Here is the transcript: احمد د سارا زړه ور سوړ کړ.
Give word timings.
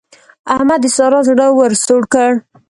احمد 0.55 0.79
د 0.83 0.87
سارا 0.95 1.19
زړه 1.29 1.47
ور 1.57 1.71
سوړ 1.85 2.03
کړ. 2.13 2.31